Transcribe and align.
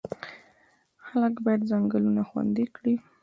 خلک 1.05 1.35
باید 1.45 1.61
ځنګلونه 1.69 2.21
خوندي 2.29 2.65
کړي. 2.75 2.95